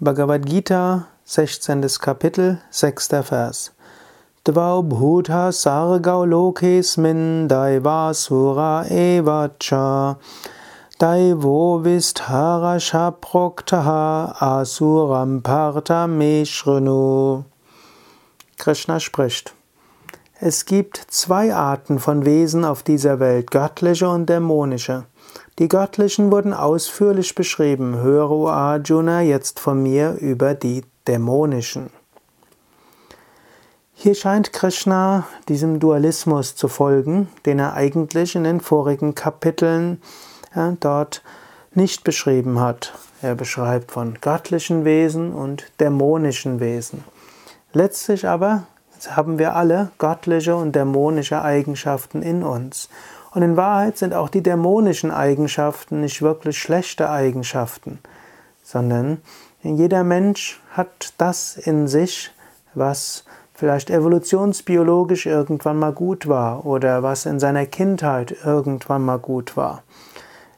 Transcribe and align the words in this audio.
Bhagavad 0.00 0.46
Gita, 0.46 1.08
16. 1.24 1.98
Kapitel, 1.98 2.60
6. 2.70 3.08
Vers. 3.28 3.70
Dvau 4.44 4.80
bhuta 4.88 5.50
sargau 5.50 6.24
lokesmin 6.24 7.48
daivasura 7.48 8.86
evacha 8.88 10.16
daivo 11.00 11.82
visthara 11.82 12.78
proktaha 13.20 14.38
asuram 14.40 15.42
parta 15.42 16.06
meshrunu. 16.06 17.44
Krishna 18.56 19.00
spricht. 19.00 19.52
Es 20.40 20.66
gibt 20.66 21.02
zwei 21.08 21.52
Arten 21.52 21.98
von 21.98 22.24
Wesen 22.24 22.64
auf 22.64 22.84
dieser 22.84 23.18
Welt, 23.18 23.50
göttliche 23.50 24.08
und 24.08 24.26
dämonische. 24.28 25.04
Die 25.58 25.66
göttlichen 25.66 26.30
wurden 26.30 26.54
ausführlich 26.54 27.34
beschrieben. 27.34 27.96
Höre, 28.00 28.30
o 28.30 28.48
Arjuna, 28.48 29.20
jetzt 29.20 29.58
von 29.58 29.82
mir 29.82 30.12
über 30.20 30.54
die 30.54 30.84
dämonischen. 31.08 31.90
Hier 33.94 34.14
scheint 34.14 34.52
Krishna 34.52 35.26
diesem 35.48 35.80
Dualismus 35.80 36.54
zu 36.54 36.68
folgen, 36.68 37.28
den 37.44 37.58
er 37.58 37.74
eigentlich 37.74 38.36
in 38.36 38.44
den 38.44 38.60
vorigen 38.60 39.16
Kapiteln 39.16 40.00
ja, 40.54 40.76
dort 40.78 41.24
nicht 41.74 42.04
beschrieben 42.04 42.60
hat. 42.60 42.94
Er 43.22 43.34
beschreibt 43.34 43.90
von 43.90 44.18
göttlichen 44.20 44.84
Wesen 44.84 45.32
und 45.32 45.64
dämonischen 45.80 46.60
Wesen. 46.60 47.02
Letztlich 47.72 48.28
aber 48.28 48.68
haben 49.10 49.38
wir 49.38 49.54
alle 49.56 49.90
göttliche 49.98 50.56
und 50.56 50.74
dämonische 50.74 51.42
Eigenschaften 51.42 52.22
in 52.22 52.42
uns. 52.42 52.88
Und 53.32 53.42
in 53.42 53.56
Wahrheit 53.56 53.98
sind 53.98 54.14
auch 54.14 54.28
die 54.28 54.42
dämonischen 54.42 55.10
Eigenschaften 55.10 56.00
nicht 56.00 56.22
wirklich 56.22 56.58
schlechte 56.58 57.10
Eigenschaften, 57.10 57.98
sondern 58.62 59.18
jeder 59.62 60.04
Mensch 60.04 60.60
hat 60.72 61.14
das 61.18 61.56
in 61.56 61.88
sich, 61.88 62.32
was 62.74 63.24
vielleicht 63.54 63.90
evolutionsbiologisch 63.90 65.26
irgendwann 65.26 65.78
mal 65.78 65.92
gut 65.92 66.28
war 66.28 66.64
oder 66.64 67.02
was 67.02 67.26
in 67.26 67.40
seiner 67.40 67.66
Kindheit 67.66 68.36
irgendwann 68.44 69.04
mal 69.04 69.18
gut 69.18 69.56
war. 69.56 69.82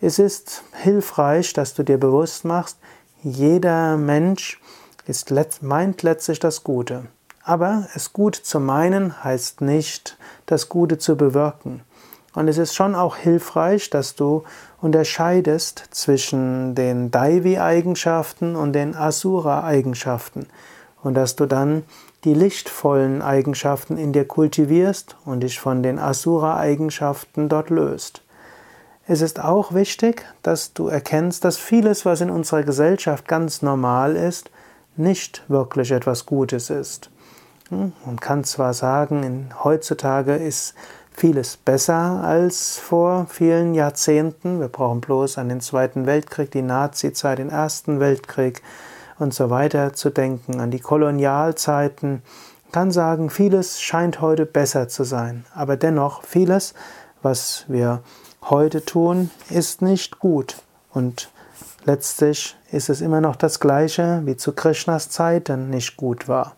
Es 0.00 0.18
ist 0.18 0.62
hilfreich, 0.82 1.52
dass 1.54 1.74
du 1.74 1.82
dir 1.82 1.98
bewusst 1.98 2.44
machst, 2.44 2.78
jeder 3.22 3.96
Mensch 3.96 4.60
ist, 5.06 5.32
meint 5.62 6.02
letztlich 6.02 6.38
das 6.38 6.62
Gute. 6.62 7.06
Aber 7.44 7.88
es 7.94 8.14
gut 8.14 8.36
zu 8.36 8.58
meinen 8.58 9.22
heißt 9.22 9.60
nicht, 9.60 10.16
das 10.46 10.70
Gute 10.70 10.96
zu 10.96 11.16
bewirken. 11.16 11.82
Und 12.34 12.48
es 12.48 12.56
ist 12.56 12.74
schon 12.74 12.94
auch 12.94 13.16
hilfreich, 13.16 13.90
dass 13.90 14.16
du 14.16 14.44
unterscheidest 14.80 15.84
zwischen 15.90 16.74
den 16.74 17.10
Daivi-Eigenschaften 17.10 18.56
und 18.56 18.72
den 18.72 18.96
Asura-Eigenschaften 18.96 20.46
und 21.02 21.14
dass 21.14 21.36
du 21.36 21.44
dann 21.46 21.84
die 22.24 22.34
lichtvollen 22.34 23.20
Eigenschaften 23.20 23.98
in 23.98 24.12
dir 24.14 24.26
kultivierst 24.26 25.16
und 25.26 25.40
dich 25.40 25.60
von 25.60 25.82
den 25.82 25.98
Asura-Eigenschaften 25.98 27.50
dort 27.50 27.68
löst. 27.68 28.22
Es 29.06 29.20
ist 29.20 29.38
auch 29.38 29.74
wichtig, 29.74 30.24
dass 30.42 30.72
du 30.72 30.88
erkennst, 30.88 31.44
dass 31.44 31.58
vieles, 31.58 32.06
was 32.06 32.22
in 32.22 32.30
unserer 32.30 32.62
Gesellschaft 32.62 33.28
ganz 33.28 33.60
normal 33.60 34.16
ist, 34.16 34.50
nicht 34.96 35.44
wirklich 35.48 35.90
etwas 35.90 36.24
Gutes 36.24 36.70
ist. 36.70 37.10
Man 37.70 38.20
kann 38.20 38.44
zwar 38.44 38.74
sagen, 38.74 39.48
heutzutage 39.64 40.34
ist 40.34 40.74
vieles 41.16 41.56
besser 41.56 42.22
als 42.22 42.76
vor 42.76 43.26
vielen 43.30 43.72
Jahrzehnten. 43.72 44.60
Wir 44.60 44.68
brauchen 44.68 45.00
bloß 45.00 45.38
an 45.38 45.48
den 45.48 45.62
Zweiten 45.62 46.04
Weltkrieg, 46.04 46.50
die 46.50 46.60
Nazizeit, 46.60 47.38
den 47.38 47.48
Ersten 47.48 48.00
Weltkrieg 48.00 48.62
und 49.18 49.32
so 49.32 49.48
weiter 49.48 49.94
zu 49.94 50.10
denken, 50.10 50.60
an 50.60 50.70
die 50.70 50.80
Kolonialzeiten. 50.80 52.22
Man 52.64 52.72
kann 52.72 52.90
sagen, 52.90 53.30
vieles 53.30 53.80
scheint 53.80 54.20
heute 54.20 54.44
besser 54.44 54.88
zu 54.88 55.04
sein, 55.04 55.46
aber 55.54 55.78
dennoch 55.78 56.22
vieles, 56.24 56.74
was 57.22 57.64
wir 57.68 58.02
heute 58.42 58.84
tun, 58.84 59.30
ist 59.48 59.80
nicht 59.80 60.18
gut 60.18 60.56
und 60.92 61.30
letztlich 61.86 62.56
ist 62.72 62.90
es 62.90 63.00
immer 63.00 63.22
noch 63.22 63.36
das 63.36 63.58
gleiche 63.58 64.20
wie 64.24 64.36
zu 64.36 64.52
Krishnas 64.52 65.08
Zeiten 65.08 65.70
nicht 65.70 65.96
gut 65.96 66.28
war. 66.28 66.56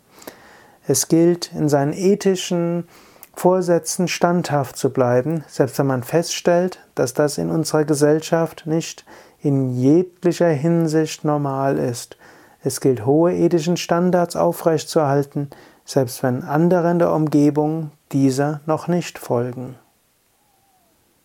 Es 0.87 1.09
gilt 1.09 1.53
in 1.53 1.69
seinen 1.69 1.93
ethischen 1.93 2.87
Vorsätzen 3.35 4.09
standhaft 4.09 4.77
zu 4.77 4.91
bleiben, 4.91 5.45
selbst 5.49 5.79
wenn 5.79 5.87
man 5.87 6.03
feststellt, 6.03 6.81
dass 6.95 7.13
das 7.13 7.39
in 7.39 7.51
unserer 7.51 7.85
Gesellschaft 7.85 8.67
nicht 8.67 9.05
in 9.41 9.71
jeglicher 9.79 10.49
Hinsicht 10.49 11.25
normal 11.25 11.77
ist. 11.79 12.17
Es 12.63 12.81
gilt, 12.81 13.05
hohe 13.05 13.35
ethischen 13.35 13.77
Standards 13.77 14.37
aufrechtzuerhalten, 14.37 15.51
selbst 15.85 16.23
wenn 16.23 16.43
andere 16.43 16.91
in 16.91 16.99
der 16.99 17.13
Umgebung 17.13 17.91
dieser 18.13 18.61
noch 18.67 18.89
nicht 18.89 19.19
folgen. 19.19 19.77